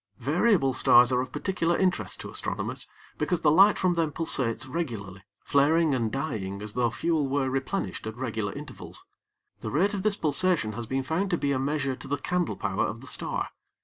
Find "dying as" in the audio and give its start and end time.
6.11-6.73